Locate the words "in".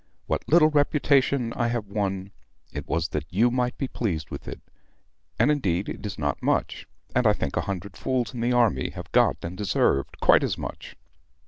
8.33-8.41